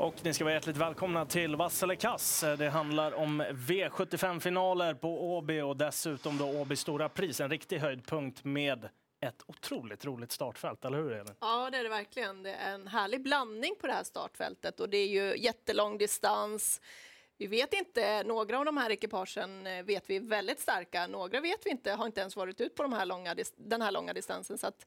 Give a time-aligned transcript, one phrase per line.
[0.00, 2.44] Och ni ska vara hjärtligt välkomna till Vass eller kass.
[2.58, 7.40] Det handlar om V75-finaler på Åby och dessutom då Åbys stora pris.
[7.40, 8.88] En riktig höjdpunkt med
[9.20, 11.34] ett otroligt roligt startfält, eller hur Elin?
[11.40, 12.42] Ja, det är det verkligen.
[12.42, 16.80] Det är en härlig blandning på det här startfältet och det är ju jättelång distans.
[17.38, 21.40] Vi vet inte, några av de här ekipagen eh, vet vi är väldigt starka, några
[21.40, 24.12] vet vi inte, har inte ens varit ut på de här långa, den här långa
[24.12, 24.58] distansen.
[24.58, 24.86] Så att,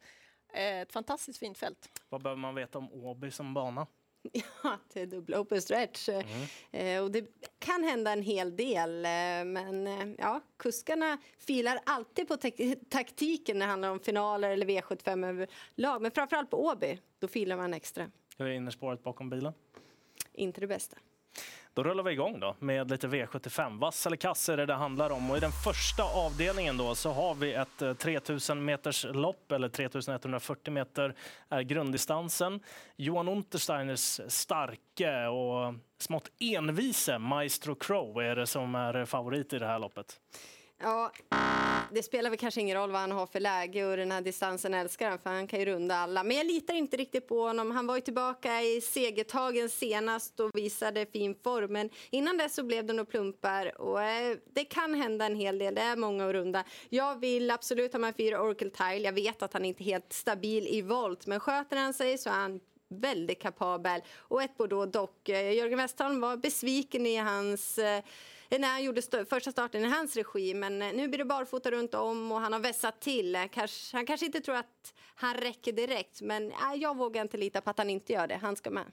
[0.53, 2.01] eh, ett fantastiskt fint fält.
[2.09, 3.87] Vad behöver man veta om Åby som bana?
[4.63, 6.09] Ja, det är dubbla open stretch.
[6.09, 6.27] Mm.
[6.71, 7.25] Eh, och det
[7.59, 9.05] kan hända en hel del.
[9.05, 9.09] Eh,
[9.45, 12.37] men eh, ja, kuskarna filar alltid på
[12.89, 16.01] taktiken när det handlar om finaler eller V75 överlag.
[16.01, 18.11] Men framförallt på Åby, då filar man extra.
[18.37, 19.53] Hur är innerspåret bakom bilen?
[20.33, 20.97] Inte det bästa.
[21.75, 23.79] Då rullar vi igång då med lite V75.
[23.79, 25.31] Vass eller kass är det det handlar om.
[25.31, 29.69] Och I den första avdelningen då så har vi ett eh, 3000 meters lopp, eller
[29.69, 31.15] 3140 meter
[31.49, 32.59] är grunddistansen.
[32.95, 39.67] Johan Untersteiners starke och smått envise Maestro Crow är det som är favorit i det
[39.67, 40.19] här loppet.
[40.81, 41.11] Ja,
[41.93, 44.73] det spelar väl kanske ingen roll vad han har för läge och den här distansen
[44.73, 46.23] älskar han för han kan ju runda alla.
[46.23, 47.71] Men jag litar inte riktigt på honom.
[47.71, 51.73] Han var ju tillbaka i segertagen senast och visade fin form.
[51.73, 55.57] Men innan dess så blev det nog plumpar och eh, det kan hända en hel
[55.57, 55.75] del.
[55.75, 56.63] Det är många att runda.
[56.89, 59.05] Jag vill absolut ha med fyra Oracle Tile.
[59.05, 62.29] Jag vet att han inte är helt stabil i volt men sköter han sig så
[62.29, 64.01] är han väldigt kapabel.
[64.15, 65.29] Och ett Bordeaux dock.
[65.29, 68.03] Eh, Jörgen Westholm var besviken i hans eh,
[68.59, 70.53] när han gjorde st första starten i hans regi.
[70.53, 73.47] Men eh, nu blir det barfota runt om och han har vässat till.
[73.51, 77.61] Kanske, han kanske inte tror att han räcker direkt, men äh, jag vågar inte lita
[77.61, 78.35] på att han inte gör det.
[78.35, 78.85] Han ska med.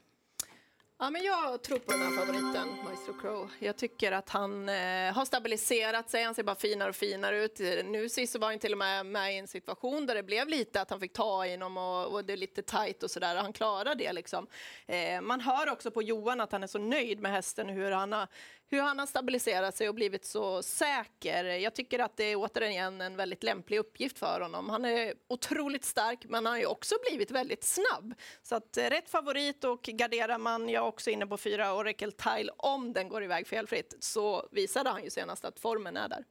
[1.01, 3.49] Ja, men jag tror på den här favoriten, Maestro Crow.
[3.59, 6.23] Jag tycker att han eh, har stabiliserat sig.
[6.23, 7.59] Han ser bara finare och finare ut.
[7.85, 10.47] Nu sist så var han till och med med i en situation där det blev
[10.47, 13.35] lite att han fick ta i honom och, och det är lite tajt och sådär.
[13.35, 14.47] Han klarar det liksom.
[14.85, 18.11] Eh, man hör också på Johan att han är så nöjd med hästen hur han
[18.11, 18.27] har
[18.71, 21.43] hur han har stabiliserat sig och blivit så säker.
[21.43, 24.69] Jag tycker att det är återigen en väldigt lämplig uppgift för honom.
[24.69, 28.13] Han är otroligt stark, men han har ju också blivit väldigt snabb.
[28.41, 32.11] Så att eh, rätt favorit och garderar man, jag är också inne på fyra Oracle
[32.11, 36.25] Tile, om den går iväg felfritt, så visade han ju senast att formen är där.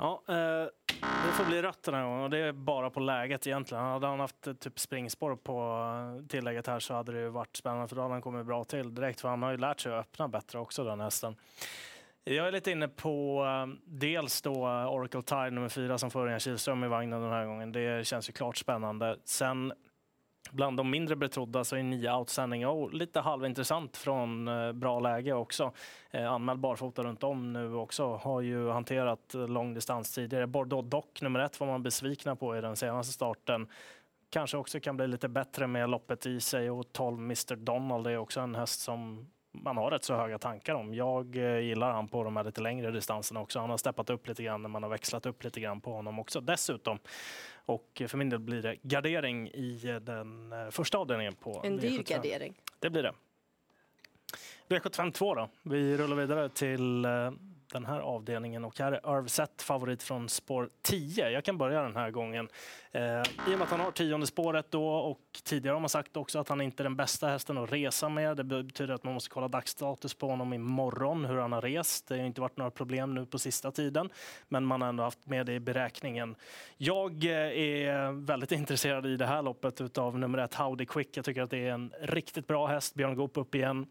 [0.00, 0.68] Ja, eh,
[1.00, 3.84] det får bli rött den här gången och det är bara på läget egentligen.
[3.84, 5.60] Hade han haft eh, typ springspår på
[6.20, 8.94] eh, tillägget här så hade det varit spännande för då hade han kommit bra till
[8.94, 11.36] direkt för han har ju lärt sig att öppna bättre också den hästen.
[12.24, 13.44] Jag är lite inne på
[13.84, 17.72] dels då Oracle Tide nummer fyra som får Örjan Kihlström i vagnen den här gången.
[17.72, 19.16] Det känns ju klart spännande.
[19.24, 19.72] Sen
[20.50, 25.32] Bland de mindre betrodda så är nio outstanding och lite halvintressant från eh, bra läge
[25.32, 25.72] också.
[26.10, 28.16] Eh, anmäld barfota runt om nu också.
[28.16, 30.46] Har ju hanterat långdistans tidigare.
[30.46, 33.68] Bordeaux Dock nummer ett var man besvikna på i den senaste starten.
[34.30, 38.16] Kanske också kan bli lite bättre med loppet i sig och 12 Mr Donald är
[38.16, 40.94] också en häst som man har rätt så höga tankar om.
[40.94, 43.58] Jag eh, gillar han på de här lite längre distanserna också.
[43.58, 46.18] Han har steppat upp lite grann när man har växlat upp lite grann på honom
[46.18, 46.98] också dessutom.
[47.52, 52.02] Och för min del blir det gardering i den eh, första avdelningen på En dyr
[52.02, 52.54] gardering.
[52.78, 53.12] Det blir det.
[54.68, 55.48] V75 2 då.
[55.62, 57.30] Vi rullar vidare till eh,
[57.72, 61.30] den här avdelningen och här är Irv favorit från spår 10.
[61.30, 62.48] Jag kan börja den här gången.
[62.92, 66.16] Eh, I och med att han har tionde spåret då och tidigare har man sagt
[66.16, 68.36] också att han inte är den bästa hästen att resa med.
[68.36, 72.08] Det betyder att man måste kolla dagsstatus på honom imorgon, hur han har rest.
[72.08, 74.10] Det har inte varit några problem nu på sista tiden,
[74.48, 76.36] men man har ändå haft med det i beräkningen.
[76.76, 81.16] Jag eh, är väldigt intresserad i det här loppet av nummer ett Howdy Quick.
[81.16, 82.94] Jag tycker att det är en riktigt bra häst.
[82.94, 83.86] Björn Goop upp igen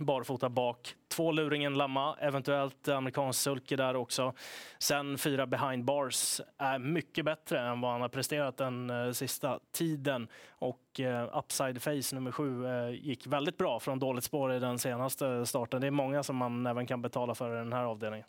[0.00, 0.94] barfota bak.
[1.08, 4.32] Två luringen Lamma, eventuellt amerikansk sulke där också.
[4.78, 9.60] Sen fyra behind bars är mycket bättre än vad han har presterat den eh, sista
[9.72, 10.28] tiden.
[10.50, 14.78] Och eh, upside face nummer sju eh, gick väldigt bra från dåligt spår i den
[14.78, 15.80] senaste starten.
[15.80, 18.26] Det är många som man även kan betala för i den här avdelningen.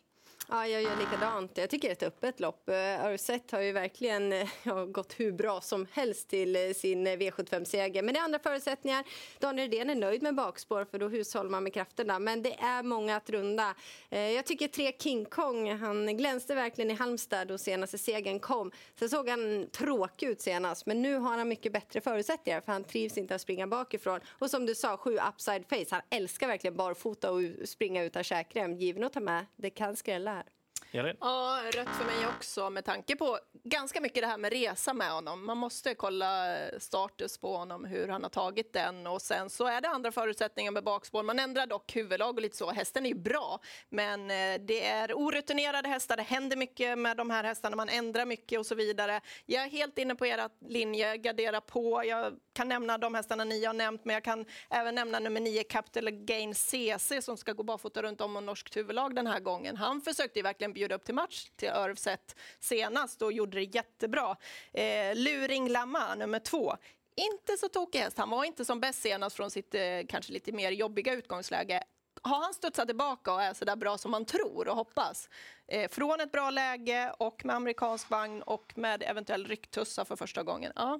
[0.47, 1.57] Ja, jag gör likadant.
[1.57, 2.69] Jag tycker det är ett öppet lopp.
[2.69, 6.73] Eh, Arset Örset har ju verkligen eh, ja, gått hur bra som helst till eh,
[6.75, 8.03] sin V75-seger.
[8.03, 9.03] Men det är andra förutsättningar.
[9.39, 12.19] Daniel Redén är nöjd med bakspår för då hushåller man med krafterna.
[12.19, 13.75] Men det är många att runda.
[14.09, 18.71] Jag tycker tre King Kong, han glänste verkligen i Halmstad då senaste segern kom.
[18.99, 22.83] Sen såg han tråkig ut senast, men nu har han mycket bättre förutsättningar för han
[22.83, 24.19] trivs inte att springa bakifrån.
[24.29, 25.85] Och som du sa, sju upside face.
[25.89, 28.75] Han älskar verkligen barfota och springa utan käkrem.
[28.75, 30.45] Given att ta med, det kan skrälla här.
[30.91, 31.15] Elin?
[31.19, 35.11] Ja, rött för mig också med tanke på ganska mycket det här med resa med
[35.11, 35.45] honom.
[35.45, 39.81] Man måste kolla status på honom, hur han har tagit den och sen så är
[39.81, 41.23] det andra förutsättningar med bakspår.
[41.23, 42.71] Man ändrar dock huvudlag och lite så.
[42.71, 46.17] Hästen är ju bra, men eh, det är orutinerade hästar.
[46.17, 47.75] Det händer mycket med de här hästarna.
[47.75, 49.21] Man ändrar mycket och så vidare.
[49.45, 52.03] Jag är helt inne på era linje, gardera på.
[52.05, 55.63] Jag kan nämna de hästarna ni har nämnt, men jag kan även nämna nummer 9
[55.63, 59.77] Capital Gain CC som ska gå barfota runt om och norskt huvudlag den här gången.
[59.77, 64.37] Han försökte ju verkligen bjuda upp till match till Örvset senast och gjorde det jättebra.
[64.73, 66.73] Eh, Luring Lama, nummer två.
[67.15, 68.17] Inte så tokig häst.
[68.17, 71.83] Han var inte som bäst senast från sitt eh, kanske lite mer jobbiga utgångsläge.
[72.21, 75.29] Har han studsat tillbaka och är så där bra som man tror och hoppas
[75.67, 80.43] eh, från ett bra läge och med amerikansk vagn och med eventuell rycktussa för första
[80.43, 80.71] gången.
[80.75, 80.99] Ja,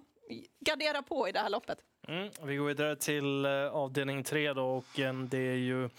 [0.59, 1.79] gardera på i det här loppet.
[2.09, 4.85] Mm, vi går vidare till eh, avdelning tre då och
[5.29, 5.89] det är ju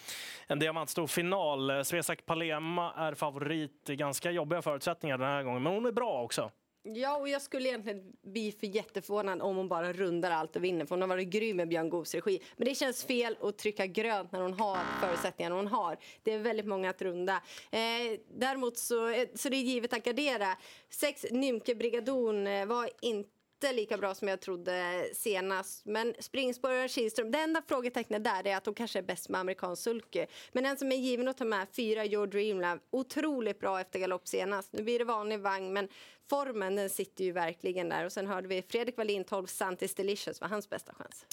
[0.46, 1.70] en diamantstor final.
[1.70, 3.86] Eh, Svesak Palema är favorit.
[3.86, 6.50] Ganska jobbiga förutsättningar den här gången, men hon är bra också.
[6.82, 10.86] Ja, och jag skulle egentligen bli för jätteförvånad om hon bara rundar allt och vinner,
[10.86, 12.42] för hon har varit grym med Björn Goos regi.
[12.56, 15.96] Men det känns fel att trycka grönt när hon har förutsättningarna hon har.
[16.22, 17.42] Det är väldigt många att runda.
[17.70, 20.56] Eh, däremot så, eh, så det är givet att gardera.
[20.90, 25.86] Sex Nymke Brigadon var inte inte lika bra som jag trodde senast.
[25.86, 29.82] Men springspårare Kihlström, det enda frågetecknet där är att hon kanske är bäst med amerikansk
[29.82, 30.26] sulky.
[30.52, 34.28] Men en som är given att ta med, fyra Your Dreamland, otroligt bra efter galopp
[34.28, 34.72] senast.
[34.72, 35.88] Nu blir det vanlig vagn, men
[36.30, 38.04] formen den sitter ju verkligen där.
[38.04, 41.26] Och sen hörde vi Fredrik Wallin, 12 Santis Delicious var hans bästa chans.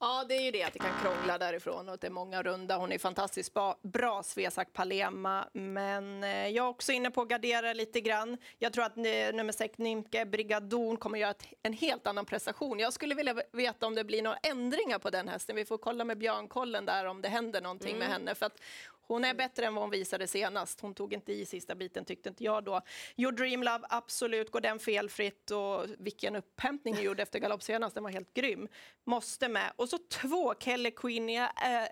[0.00, 2.42] Ja, det är ju det att det kan krångla därifrån och att det är många
[2.42, 2.76] runda.
[2.76, 7.72] Hon är fantastiskt bra, Svesak Palema, men eh, jag är också inne på att gardera
[7.72, 8.38] lite grann.
[8.58, 9.02] Jag tror att eh,
[9.34, 12.78] nummer sex Nimke Brigadon kommer göra en helt annan prestation.
[12.78, 15.56] Jag skulle vilja veta om det blir några ändringar på den hästen.
[15.56, 17.98] Vi får kolla med Björnkollen där om det händer någonting mm.
[17.98, 18.34] med henne.
[18.34, 18.60] För att
[19.08, 20.80] hon är bättre än vad hon visade senast.
[20.80, 22.80] Hon tog inte i sista biten tyckte inte jag då.
[23.16, 27.94] Your Dream Love, absolut, går den felfritt och vilken upphämtning hon gjorde efter galopp senast,
[27.94, 28.68] den var helt grym.
[29.04, 29.72] Måste med.
[29.76, 31.88] Och så två, Kelly Queen, jag eh,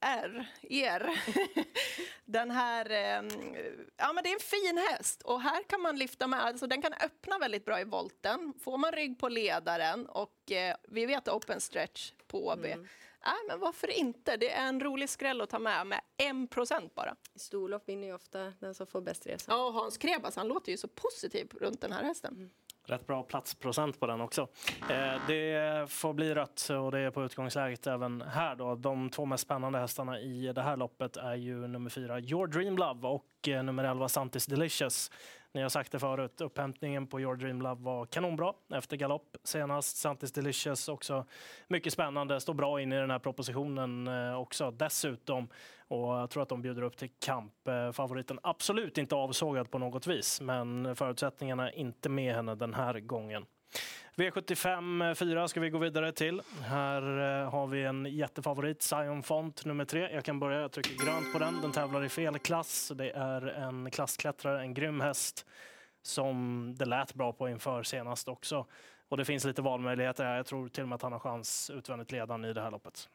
[0.00, 1.10] R, er.
[2.24, 3.28] Den här, ehm,
[3.96, 6.82] ja men det är en fin häst och här kan man lyfta med, alltså den
[6.82, 8.54] kan öppna väldigt bra i volten.
[8.60, 12.86] Får man rygg på ledaren och eh, vi vet open stretch på AB Mm.
[13.24, 14.36] Nej, men varför inte?
[14.36, 17.16] Det är en rolig skräll att ta med, med 1 bara.
[17.34, 19.52] I storlopp vinner ju ofta den som får bäst resa.
[19.52, 22.34] Ja, och Hans Krebas, han låter ju så positiv runt den här hästen.
[22.36, 22.50] Mm.
[22.84, 24.48] Rätt bra platsprocent på den också.
[24.90, 28.56] Eh, det får bli rött och det är på utgångsläget även här.
[28.56, 28.74] Då.
[28.74, 32.76] De två mest spännande hästarna i det här loppet är ju nummer fyra Your Dream
[32.76, 35.10] Love och eh, nummer 11 Santis Delicious.
[35.52, 39.96] Ni har sagt det förut, upphämtningen på Your Dream Love var kanonbra efter galopp senast.
[39.96, 41.24] Santis Delicious också
[41.68, 45.48] mycket spännande, står bra in i den här propositionen eh, också dessutom.
[45.88, 47.68] Och jag tror att de bjuder upp till kamp.
[47.68, 52.74] Eh, favoriten absolut inte avsågad på något vis, men förutsättningarna är inte med henne den
[52.74, 53.46] här gången.
[54.14, 56.42] V75 4 ska vi gå vidare till.
[56.62, 57.02] Här
[57.42, 60.10] eh, har vi en jättefavorit, Zion Font nummer 3.
[60.12, 61.60] Jag kan börja, jag trycker grönt på den.
[61.60, 62.92] Den tävlar i fel klass.
[62.94, 65.46] Det är en klassklättrare, en grym häst
[66.02, 68.66] som det lät bra på inför senast också.
[69.08, 70.36] Och det finns lite valmöjligheter här.
[70.36, 73.08] Jag tror till och med att han har chans utvändigt ledande i det här loppet.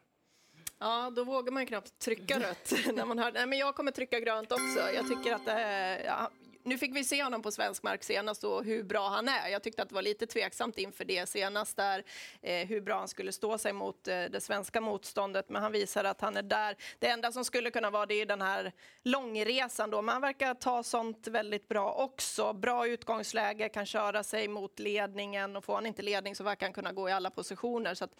[0.79, 2.73] Ja, då vågar man ju knappt trycka rött.
[2.95, 4.79] när man hör, nej, men jag kommer trycka grönt också.
[4.95, 6.29] Jag tycker att det, ja,
[6.65, 9.47] nu fick vi se honom på svensk mark senast och hur bra han är.
[9.47, 12.03] Jag tyckte att det var lite tveksamt inför det senast där,
[12.41, 15.49] eh, hur bra han skulle stå sig mot eh, det svenska motståndet.
[15.49, 16.75] Men han visar att han är där.
[16.99, 18.71] Det enda som skulle kunna vara det är den här
[19.03, 20.01] långresan då.
[20.01, 22.53] Men han verkar ta sånt väldigt bra också.
[22.53, 26.73] Bra utgångsläge, kan köra sig mot ledningen och får han inte ledning så verkar han
[26.73, 27.93] kunna gå i alla positioner.
[27.93, 28.19] Så att,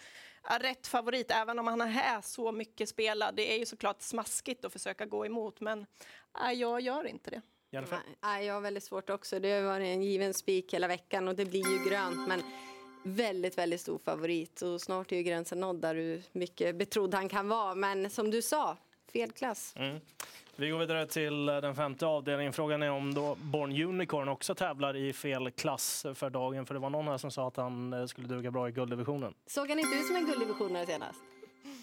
[0.50, 3.36] ja, rätt favorit, även om han är så mycket spelad.
[3.36, 5.86] Det är ju såklart smaskigt att försöka gå emot, men
[6.34, 7.42] ja, jag gör inte det.
[7.76, 8.00] Jennifer?
[8.24, 9.40] Nej, jag har väldigt svårt också.
[9.40, 12.28] Det har varit en given spik hela veckan och det blir ju grönt.
[12.28, 12.42] Men
[13.04, 17.30] väldigt, väldigt stor favorit och snart är ju gränsen nådd där hur mycket betrodd han
[17.30, 17.76] kan vara.
[17.76, 18.78] Men som du sa,
[19.14, 19.74] fel klass.
[19.78, 20.00] Mm.
[20.56, 22.54] Vi går vidare till eh, den femte avdelningen.
[22.54, 26.66] Frågan är om då Born Unicorn också tävlar i fel klass för dagen.
[26.66, 29.34] För det var någon här som sa att han eh, skulle duga bra i gulddivisionen.
[29.48, 31.20] Såg han inte ut som en gulddivisionare senast?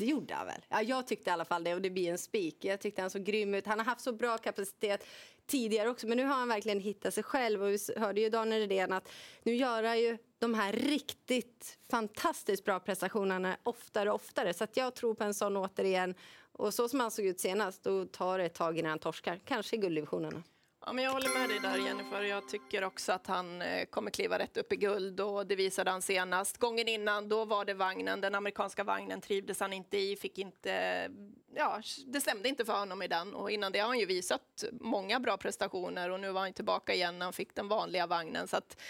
[0.03, 0.61] Det gjorde han väl?
[0.69, 2.65] Ja, jag tyckte i alla fall det och det blir en spik.
[2.65, 3.67] Jag tyckte han såg grym ut.
[3.67, 5.07] Han har haft så bra kapacitet
[5.47, 8.61] tidigare också men nu har han verkligen hittat sig själv och vi hörde ju Daniel
[8.61, 9.09] Redén att
[9.43, 14.77] nu gör han ju de här riktigt fantastiskt bra prestationerna oftare och oftare så att
[14.77, 16.15] jag tror på en sån återigen
[16.53, 19.41] och så som han såg ut senast då tar det ett tag innan han torskar,
[19.45, 20.43] kanske i gulddivisionerna.
[20.87, 22.23] Ja, men jag håller med dig där Jennifer.
[22.23, 25.91] Jag tycker också att han eh, kommer kliva rätt upp i guld och det visade
[25.91, 26.59] han senast.
[26.59, 31.11] Gången innan då var det vagnen, den amerikanska vagnen trivdes han inte i, fick inte,
[31.55, 34.65] ja, det stämde inte för honom i den och innan det har han ju visat
[34.73, 38.49] många bra prestationer och nu var han tillbaka igen när han fick den vanliga vagnen
[38.49, 38.81] så att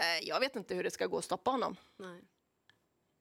[0.00, 1.76] eh, jag vet inte hur det ska gå att stoppa honom.
[1.96, 2.20] Nej.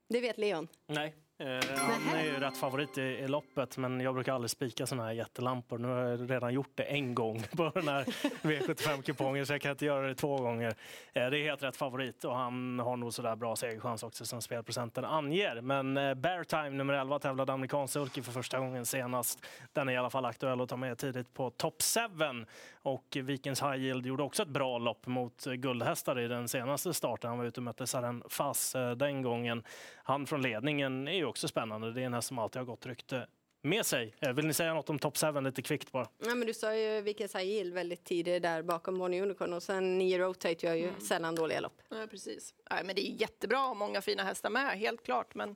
[0.09, 0.67] Det vet Leon.
[0.88, 1.15] Nej.
[1.38, 1.48] Eh,
[1.78, 5.12] han är ju rätt favorit i, i loppet, men jag brukar aldrig spika såna här
[5.12, 5.78] jättelampor.
[5.78, 8.04] Nu har jag redan gjort det en gång på den här
[8.42, 10.75] V75-kupongen, så jag kan inte göra det två gånger.
[11.13, 14.42] Eh, det är helt rätt favorit och han har nog sådär bra segerchans också som
[14.42, 15.62] spelprocenten anger.
[15.62, 19.46] Men eh, Bear Time nummer 11 tävlade amerikansk sulky för första gången senast.
[19.74, 22.46] Den är i alla fall aktuell att ta med tidigt på top 7.
[22.82, 27.30] Och Vikens High Yield gjorde också ett bra lopp mot guldhästar i den senaste starten.
[27.30, 29.63] Han var ute och mötte Saren Fass eh, den gången.
[30.04, 31.94] Han från ledningen är ju också spännande.
[31.94, 33.28] Det är en häst som alltid har gått rykte
[33.62, 34.16] med sig.
[34.20, 36.08] Eh, vill ni säga något om top 7 lite kvickt bara?
[36.25, 39.98] Ja, men du sa ju High Yield väldigt tidigt där bakom Bonnie Unicorn och sen
[39.98, 41.00] Nio Rotate gör ju mm.
[41.00, 41.82] sällan dåliga lopp.
[41.90, 42.54] Ja, precis.
[42.70, 45.36] Ja, men det är jättebra och många fina hästar med, helt klart.
[45.36, 45.56] Men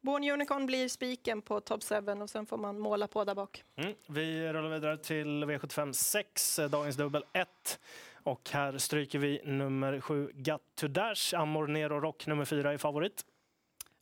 [0.00, 3.64] Born Unicorn blir spiken på top 7 och sen får man måla på där bak.
[3.76, 3.94] Mm.
[4.08, 7.78] Vi rullar vidare till V75 6, eh, dagens dubbel 1.
[8.22, 11.34] Och här stryker vi nummer 7 Got to Dash.
[11.34, 13.24] Amor Nero Rock nummer 4 är favorit.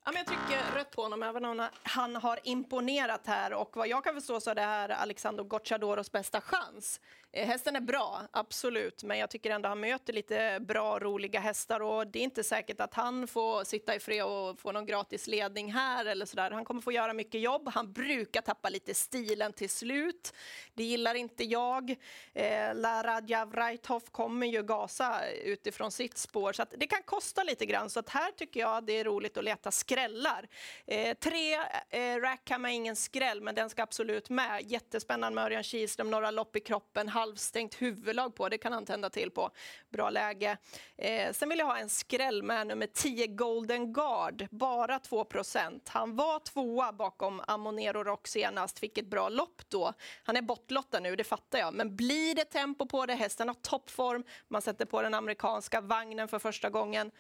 [0.05, 3.53] Ja, men jag trycker rött på honom, även om han har imponerat här.
[3.53, 7.01] Och vad jag kan förstå så är det här Alexander Gocciadoros bästa chans.
[7.35, 11.81] Eh, hästen är bra, absolut, men jag tycker ändå han möter lite bra, roliga hästar
[11.81, 15.27] och det är inte säkert att han får sitta i fred och få någon gratis
[15.27, 16.51] ledning här eller sådär.
[16.51, 17.69] Han kommer få göra mycket jobb.
[17.75, 20.35] Han brukar tappa lite stilen till slut.
[20.75, 21.91] Det gillar inte jag.
[22.35, 27.91] Eh, Laradja Vrajtov kommer ju gasa utifrån sitt spår så det kan kosta lite grann.
[27.91, 30.49] Så att här tycker jag det är roligt att leta skrällar.
[30.87, 31.55] Eh, tre
[31.91, 34.63] eh, Rackham är ingen skräll, men den ska absolut med.
[34.63, 38.49] Jättespännande med Örjan Kihlström, några lopp i kroppen halvstängt huvudlag på.
[38.49, 39.51] Det kan han tända till på.
[39.91, 40.57] Bra läge.
[40.97, 44.47] Eh, sen vill jag ha en skräll med nummer 10 Golden Guard.
[44.51, 48.79] Bara 2% Han var tvåa bakom Amonero Rock senast.
[48.79, 49.93] Fick ett bra lopp då.
[50.23, 51.75] Han är bortlottad nu, det fattar jag.
[51.75, 53.15] Men blir det tempo på det?
[53.15, 54.25] Hästen har toppform.
[54.49, 57.11] Man sätter på den amerikanska vagnen för första gången.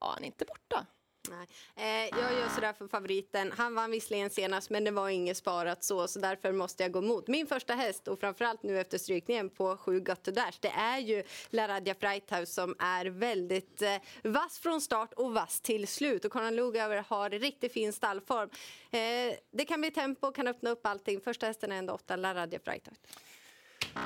[0.00, 0.86] Ja, han är inte borta.
[1.30, 1.46] Nej.
[1.76, 3.52] Eh, jag gör sådär för favoriten.
[3.56, 6.98] Han vann visserligen senast, men det var inget sparat så, så därför måste jag gå
[6.98, 7.28] emot.
[7.28, 11.22] Min första häst, och framförallt nu efter strykningen på 7 Got Dash, det är ju
[11.50, 16.24] Laradja Freithaus som är väldigt eh, vass från start och vass till slut.
[16.24, 18.50] Och Conan Lugauer har riktigt fin stallform.
[18.90, 21.20] Eh, det kan bli tempo, kan öppna upp allting.
[21.20, 22.98] Första hästen är ändå 8, Laradja Freithaus.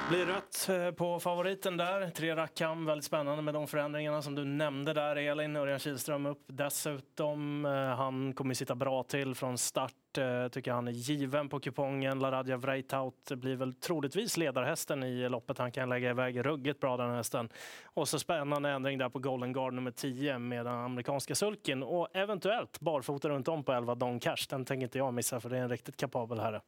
[0.09, 2.11] Blir rött eh, på favoriten där.
[2.11, 5.17] Tre Rackham, väldigt spännande med de förändringarna som du nämnde där.
[5.17, 7.65] Elin Örjan Kihlström upp dessutom.
[7.65, 9.93] Eh, han kommer sitta bra till från start.
[10.19, 12.19] Eh, tycker han är given på kupongen.
[12.19, 15.59] Laradja Vreitaut blir väl troligtvis ledarhästen i loppet.
[15.59, 17.49] Han kan lägga iväg ruggigt bra den hästen.
[17.85, 22.17] Och så spännande ändring där på Golden Guard nummer 10 med den amerikanska sulken och
[22.17, 24.47] eventuellt barfota runt om på 11 Don Cash.
[24.51, 26.61] Den tänker inte jag missa för det är en riktigt kapabel herre.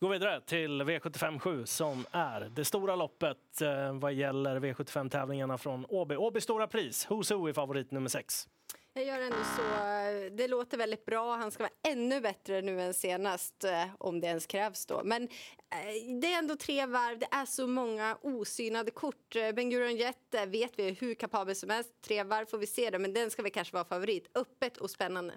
[0.00, 5.86] Gå vidare till V75 7 som är det stora loppet eh, vad gäller V75-tävlingarna från
[5.88, 6.16] Åby.
[6.16, 8.48] Åby Stora Pris, Who's Who är favorit nummer 6.
[8.92, 9.62] Jag gör ändå så.
[9.62, 11.36] Eh, det låter väldigt bra.
[11.36, 15.00] Han ska vara ännu bättre nu än senast, eh, om det ens krävs då.
[15.04, 17.18] Men eh, det är ändå tre varv.
[17.18, 19.34] Det är så många osynade kort.
[19.54, 21.90] Ben Gurion Jet vet vi hur kapabel som helst.
[22.02, 24.30] Tre varv får vi se det, men den ska vi kanske vara favorit.
[24.34, 25.34] Öppet och spännande.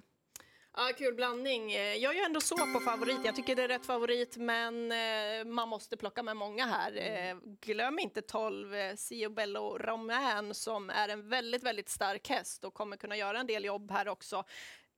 [0.75, 1.71] Ja, kul blandning.
[1.71, 3.19] Eh, jag är ändå så på favorit.
[3.23, 6.97] Jag tycker det är rätt favorit, men eh, man måste plocka med många här.
[6.97, 12.97] Eh, glöm inte 12 Ciobello Romain som är en väldigt, väldigt stark häst och kommer
[12.97, 14.43] kunna göra en del jobb här också.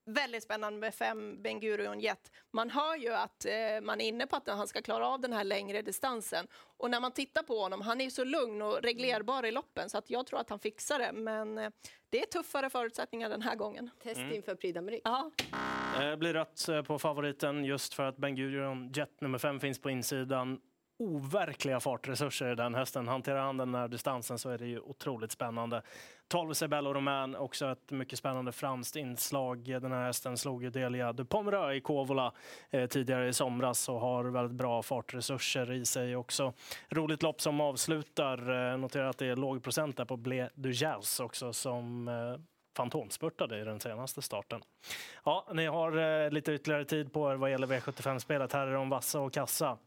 [0.07, 2.31] Väldigt spännande med fem Ben Gurion Jet.
[2.51, 5.33] Man hör ju att eh, man är inne på att han ska klara av den
[5.33, 6.47] här längre distansen.
[6.77, 9.97] Och när man tittar på honom, han är så lugn och reglerbar i loppen så
[9.97, 11.11] att jag tror att han fixar det.
[11.13, 11.69] Men eh,
[12.09, 13.89] det är tuffare förutsättningar den här gången.
[14.03, 14.33] Test mm.
[14.33, 15.01] inför Prix d'Amérique.
[15.03, 15.31] Ja.
[15.99, 19.81] Det blir rött eh, på favoriten just för att Ben Gurion Jet nummer fem finns
[19.81, 20.59] på insidan
[20.97, 23.07] overkliga fartresurser i den hästen.
[23.07, 25.81] Hanterar han den här distansen så är det ju otroligt spännande.
[26.27, 29.63] 12 Sebello Romain, också ett mycket spännande franskt inslag.
[29.65, 32.33] Den här hästen slog ju Delia de Pomerö i Kovola
[32.69, 36.53] eh, tidigare i somras och har väldigt bra fartresurser i sig också.
[36.89, 38.71] Roligt lopp som avslutar.
[38.71, 42.41] Eh, notera att det är låg procent där på Blé du Jazz också som eh,
[42.77, 44.61] fantomspurtade i den senaste starten.
[45.23, 48.53] Ja, ni har eh, lite ytterligare tid på er vad gäller V75-spelet.
[48.53, 49.77] Här är de vassa och kassa.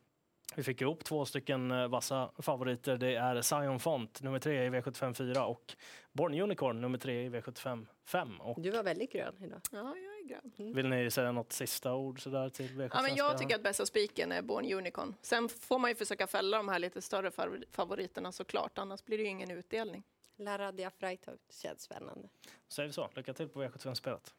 [0.59, 2.99] Vi fick ihop två stycken eh, vassa favoriter.
[2.99, 5.77] Det är Zion Font, nummer tre i V75 4 och
[6.13, 8.41] Born Unicorn, nummer tre i V75 5.
[8.41, 8.61] Och...
[8.63, 9.61] Du var väldigt grön idag.
[9.73, 10.73] Ja, jag är grann.
[10.75, 13.87] Vill ni säga något sista ord sådär till V75 Ja, men jag tycker att bästa
[13.87, 15.15] spiken är Born Unicorn.
[15.23, 19.19] Sen får man ju försöka fälla de här lite större favor- favoriterna såklart, annars blir
[19.19, 20.03] det ju ingen utdelning.
[20.37, 22.29] La Radia Freitag känns spännande.
[22.69, 23.09] Säger vi så.
[23.15, 24.35] Lycka till på V75-spelet.